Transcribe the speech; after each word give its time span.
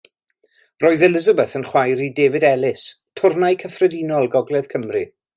Roedd 0.83 1.01
Elizabeth 1.07 1.51
yn 1.59 1.65
chwaer 1.67 2.01
i 2.05 2.07
David 2.19 2.45
Ellis 2.51 2.85
twrnai 3.21 3.51
cyffredinol 3.65 4.31
gogledd 4.37 4.71
Cymru. 4.73 5.05